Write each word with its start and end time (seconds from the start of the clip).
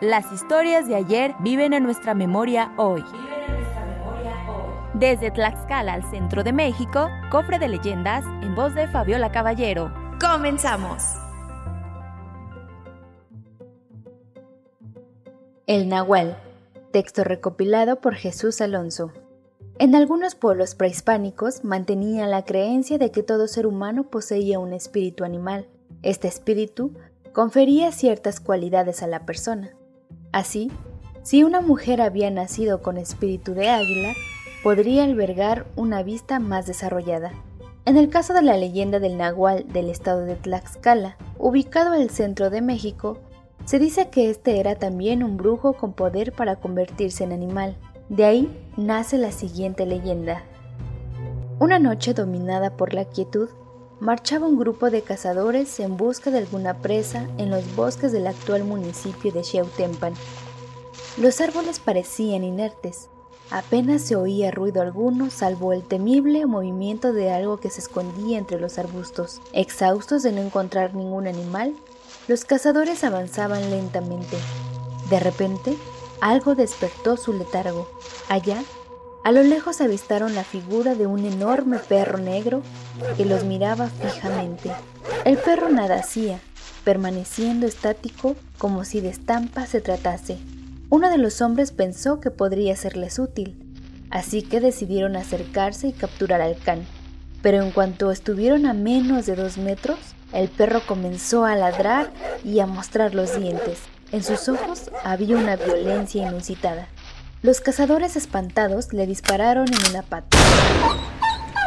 Las 0.00 0.32
historias 0.32 0.88
de 0.88 0.96
ayer 0.96 1.36
viven 1.38 1.72
en 1.72 1.84
nuestra 1.84 2.14
memoria 2.14 2.72
hoy. 2.76 3.04
Desde 4.92 5.30
Tlaxcala 5.30 5.92
al 5.92 6.10
centro 6.10 6.42
de 6.42 6.52
México, 6.52 7.08
cofre 7.30 7.60
de 7.60 7.68
leyendas 7.68 8.24
en 8.42 8.56
voz 8.56 8.74
de 8.74 8.88
Fabiola 8.88 9.30
Caballero. 9.30 9.92
¡Comenzamos! 10.20 11.14
El 15.68 15.88
Nahual. 15.88 16.36
Texto 16.90 17.22
recopilado 17.22 18.00
por 18.00 18.14
Jesús 18.14 18.60
Alonso. 18.60 19.12
En 19.78 19.94
algunos 19.94 20.34
pueblos 20.34 20.74
prehispánicos 20.74 21.64
mantenían 21.64 22.30
la 22.30 22.44
creencia 22.44 22.98
de 22.98 23.12
que 23.12 23.22
todo 23.22 23.46
ser 23.46 23.66
humano 23.66 24.10
poseía 24.10 24.58
un 24.58 24.72
espíritu 24.72 25.24
animal. 25.24 25.68
Este 26.02 26.26
espíritu 26.26 26.92
confería 27.32 27.92
ciertas 27.92 28.40
cualidades 28.40 29.02
a 29.02 29.06
la 29.06 29.24
persona. 29.24 29.70
Así, 30.34 30.72
si 31.22 31.44
una 31.44 31.60
mujer 31.60 32.02
había 32.02 32.28
nacido 32.28 32.82
con 32.82 32.96
espíritu 32.96 33.54
de 33.54 33.68
águila, 33.68 34.14
podría 34.64 35.04
albergar 35.04 35.64
una 35.76 36.02
vista 36.02 36.40
más 36.40 36.66
desarrollada. 36.66 37.30
En 37.84 37.96
el 37.96 38.08
caso 38.08 38.34
de 38.34 38.42
la 38.42 38.56
leyenda 38.56 38.98
del 38.98 39.16
Nahual 39.16 39.64
del 39.72 39.90
estado 39.90 40.22
de 40.22 40.34
Tlaxcala, 40.34 41.16
ubicado 41.38 41.92
al 41.92 42.10
centro 42.10 42.50
de 42.50 42.62
México, 42.62 43.18
se 43.64 43.78
dice 43.78 44.08
que 44.08 44.28
este 44.28 44.58
era 44.58 44.74
también 44.74 45.22
un 45.22 45.36
brujo 45.36 45.74
con 45.74 45.92
poder 45.92 46.32
para 46.32 46.56
convertirse 46.56 47.22
en 47.22 47.30
animal. 47.30 47.76
De 48.08 48.24
ahí 48.24 48.72
nace 48.76 49.18
la 49.18 49.30
siguiente 49.30 49.86
leyenda. 49.86 50.42
Una 51.60 51.78
noche 51.78 52.12
dominada 52.12 52.76
por 52.76 52.92
la 52.92 53.04
quietud, 53.04 53.50
marchaba 54.04 54.46
un 54.46 54.58
grupo 54.58 54.90
de 54.90 55.00
cazadores 55.00 55.80
en 55.80 55.96
busca 55.96 56.30
de 56.30 56.36
alguna 56.36 56.74
presa 56.74 57.26
en 57.38 57.48
los 57.48 57.74
bosques 57.74 58.12
del 58.12 58.26
actual 58.26 58.62
municipio 58.62 59.32
de 59.32 59.42
Xiautempan. 59.42 60.12
Los 61.16 61.40
árboles 61.40 61.80
parecían 61.80 62.44
inertes, 62.44 63.08
apenas 63.50 64.02
se 64.02 64.14
oía 64.14 64.50
ruido 64.50 64.82
alguno 64.82 65.30
salvo 65.30 65.72
el 65.72 65.82
temible 65.82 66.44
movimiento 66.44 67.14
de 67.14 67.32
algo 67.32 67.56
que 67.56 67.70
se 67.70 67.80
escondía 67.80 68.36
entre 68.36 68.60
los 68.60 68.76
arbustos. 68.76 69.40
Exhaustos 69.54 70.22
de 70.22 70.32
no 70.32 70.42
encontrar 70.42 70.94
ningún 70.94 71.26
animal, 71.26 71.74
los 72.28 72.44
cazadores 72.44 73.04
avanzaban 73.04 73.70
lentamente. 73.70 74.36
De 75.08 75.18
repente, 75.18 75.78
algo 76.20 76.54
despertó 76.54 77.16
su 77.16 77.32
letargo. 77.32 77.88
Allá, 78.28 78.62
a 79.24 79.32
lo 79.32 79.42
lejos 79.42 79.80
avistaron 79.80 80.34
la 80.34 80.44
figura 80.44 80.94
de 80.94 81.06
un 81.06 81.24
enorme 81.24 81.78
perro 81.78 82.18
negro 82.18 82.62
que 83.16 83.24
los 83.24 83.42
miraba 83.42 83.88
fijamente. 83.88 84.70
El 85.24 85.38
perro 85.38 85.70
nada 85.70 85.96
hacía, 85.96 86.40
permaneciendo 86.84 87.66
estático 87.66 88.36
como 88.58 88.84
si 88.84 89.00
de 89.00 89.08
estampa 89.08 89.66
se 89.66 89.80
tratase. 89.80 90.36
Uno 90.90 91.08
de 91.08 91.16
los 91.16 91.40
hombres 91.40 91.72
pensó 91.72 92.20
que 92.20 92.30
podría 92.30 92.76
serles 92.76 93.18
útil, 93.18 93.56
así 94.10 94.42
que 94.42 94.60
decidieron 94.60 95.16
acercarse 95.16 95.88
y 95.88 95.92
capturar 95.92 96.42
al 96.42 96.58
can. 96.58 96.84
Pero 97.40 97.62
en 97.62 97.70
cuanto 97.70 98.10
estuvieron 98.10 98.66
a 98.66 98.74
menos 98.74 99.24
de 99.24 99.36
dos 99.36 99.56
metros, 99.56 99.98
el 100.34 100.48
perro 100.48 100.82
comenzó 100.86 101.46
a 101.46 101.56
ladrar 101.56 102.12
y 102.44 102.60
a 102.60 102.66
mostrar 102.66 103.14
los 103.14 103.38
dientes. 103.40 103.78
En 104.12 104.22
sus 104.22 104.50
ojos 104.50 104.90
había 105.02 105.38
una 105.38 105.56
violencia 105.56 106.28
inusitada. 106.28 106.88
Los 107.44 107.60
cazadores 107.60 108.16
espantados 108.16 108.94
le 108.94 109.06
dispararon 109.06 109.66
en 109.68 109.90
una 109.90 110.00
pata, 110.00 110.38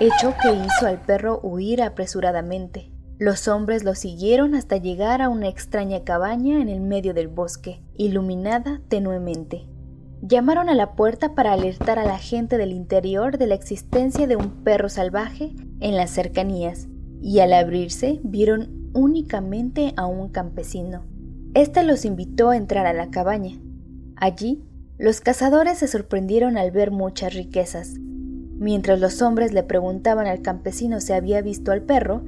hecho 0.00 0.32
que 0.40 0.50
hizo 0.54 0.86
al 0.86 1.02
perro 1.02 1.40
huir 1.42 1.82
apresuradamente. 1.82 2.90
Los 3.18 3.48
hombres 3.48 3.84
lo 3.84 3.94
siguieron 3.94 4.54
hasta 4.54 4.78
llegar 4.78 5.20
a 5.20 5.28
una 5.28 5.46
extraña 5.48 6.04
cabaña 6.04 6.62
en 6.62 6.70
el 6.70 6.80
medio 6.80 7.12
del 7.12 7.28
bosque, 7.28 7.82
iluminada 7.98 8.80
tenuemente. 8.88 9.66
Llamaron 10.22 10.70
a 10.70 10.74
la 10.74 10.94
puerta 10.94 11.34
para 11.34 11.52
alertar 11.52 11.98
a 11.98 12.06
la 12.06 12.16
gente 12.16 12.56
del 12.56 12.72
interior 12.72 13.36
de 13.36 13.48
la 13.48 13.54
existencia 13.54 14.26
de 14.26 14.36
un 14.36 14.64
perro 14.64 14.88
salvaje 14.88 15.54
en 15.80 15.98
las 15.98 16.08
cercanías, 16.08 16.88
y 17.20 17.40
al 17.40 17.52
abrirse 17.52 18.20
vieron 18.22 18.90
únicamente 18.94 19.92
a 19.98 20.06
un 20.06 20.30
campesino. 20.30 21.04
Este 21.52 21.82
los 21.82 22.06
invitó 22.06 22.48
a 22.48 22.56
entrar 22.56 22.86
a 22.86 22.94
la 22.94 23.10
cabaña. 23.10 23.60
Allí, 24.16 24.64
los 24.98 25.20
cazadores 25.20 25.78
se 25.78 25.86
sorprendieron 25.86 26.58
al 26.58 26.72
ver 26.72 26.90
muchas 26.90 27.32
riquezas. 27.32 27.94
Mientras 28.58 28.98
los 28.98 29.22
hombres 29.22 29.52
le 29.52 29.62
preguntaban 29.62 30.26
al 30.26 30.42
campesino 30.42 31.00
si 31.00 31.12
había 31.12 31.40
visto 31.40 31.70
al 31.70 31.82
perro, 31.82 32.22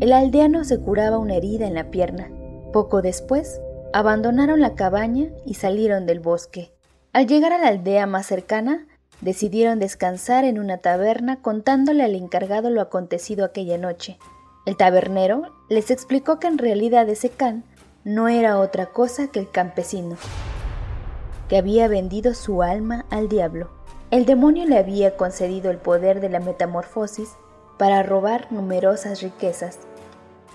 el 0.00 0.10
aldeano 0.10 0.64
se 0.64 0.80
curaba 0.80 1.18
una 1.18 1.36
herida 1.36 1.66
en 1.66 1.74
la 1.74 1.90
pierna. 1.90 2.30
Poco 2.72 3.02
después, 3.02 3.60
abandonaron 3.92 4.62
la 4.62 4.74
cabaña 4.74 5.28
y 5.44 5.54
salieron 5.54 6.06
del 6.06 6.20
bosque. 6.20 6.72
Al 7.12 7.26
llegar 7.26 7.52
a 7.52 7.58
la 7.58 7.68
aldea 7.68 8.06
más 8.06 8.24
cercana, 8.24 8.86
decidieron 9.20 9.78
descansar 9.78 10.44
en 10.44 10.58
una 10.58 10.78
taberna 10.78 11.42
contándole 11.42 12.04
al 12.04 12.14
encargado 12.14 12.70
lo 12.70 12.80
acontecido 12.80 13.44
aquella 13.44 13.76
noche. 13.76 14.18
El 14.64 14.78
tabernero 14.78 15.42
les 15.68 15.90
explicó 15.90 16.38
que 16.38 16.46
en 16.46 16.56
realidad 16.56 17.06
ese 17.10 17.28
can 17.28 17.64
no 18.02 18.28
era 18.28 18.58
otra 18.58 18.86
cosa 18.86 19.28
que 19.28 19.40
el 19.40 19.50
campesino, 19.50 20.16
había 21.56 21.88
vendido 21.88 22.34
su 22.34 22.62
alma 22.62 23.04
al 23.10 23.28
diablo. 23.28 23.70
El 24.10 24.26
demonio 24.26 24.64
le 24.66 24.78
había 24.78 25.16
concedido 25.16 25.70
el 25.70 25.78
poder 25.78 26.20
de 26.20 26.28
la 26.28 26.40
metamorfosis 26.40 27.30
para 27.78 28.02
robar 28.02 28.52
numerosas 28.52 29.22
riquezas, 29.22 29.78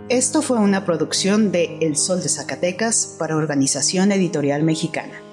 Esto 0.07 0.41
fue 0.41 0.57
una 0.57 0.85
producción 0.85 1.51
de 1.51 1.79
El 1.81 1.97
Sol 1.97 2.23
de 2.23 2.29
Zacatecas 2.29 3.17
para 3.19 3.35
Organización 3.35 4.13
Editorial 4.13 4.63
Mexicana. 4.63 5.26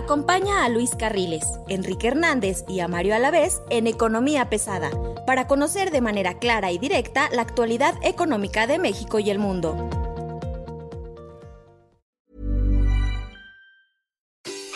Acompaña 0.00 0.64
a 0.64 0.70
Luis 0.70 0.94
Carriles, 0.98 1.44
Enrique 1.68 2.08
Hernández 2.08 2.64
y 2.66 2.80
a 2.80 2.88
Mario 2.88 3.14
Alavés 3.14 3.60
en 3.68 3.86
Economía 3.86 4.48
Pesada 4.48 4.90
para 5.26 5.46
conocer 5.46 5.90
de 5.90 6.00
manera 6.00 6.38
clara 6.38 6.72
y 6.72 6.78
directa 6.78 7.28
la 7.32 7.42
actualidad 7.42 7.94
económica 8.02 8.66
de 8.66 8.78
México 8.78 9.18
y 9.18 9.28
el 9.28 9.38
mundo. 9.38 9.76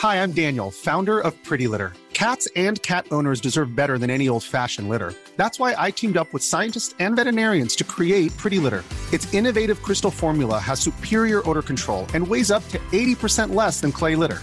Hi, 0.03 0.17
I'm 0.17 0.32
Daniel, 0.32 0.71
founder 0.71 1.21
of 1.21 1.32
Pretty 1.43 1.69
Litter. 1.69 1.94
Cats 2.12 2.47
and 2.55 2.81
cat 2.82 3.06
owners 3.11 3.41
deserve 3.41 3.75
better 3.75 3.97
than 3.97 4.11
any 4.11 4.29
old-fashioned 4.29 4.91
litter. 4.91 5.15
That's 5.38 5.59
why 5.59 5.75
I 5.79 5.91
teamed 5.91 6.19
up 6.19 6.32
with 6.35 6.43
scientists 6.43 6.94
and 6.99 7.17
veterinarians 7.17 7.75
to 7.76 7.85
create 7.85 8.37
Pretty 8.37 8.59
Litter. 8.59 8.85
Its 9.11 9.32
innovative 9.32 9.82
crystal 9.82 10.11
formula 10.11 10.59
has 10.59 10.81
superior 10.81 11.41
odor 11.49 11.62
control 11.62 12.06
and 12.12 12.29
weighs 12.29 12.50
up 12.50 12.62
to 12.69 12.79
80% 12.93 13.55
less 13.55 13.81
than 13.81 13.91
clay 13.91 14.17
litter. 14.17 14.43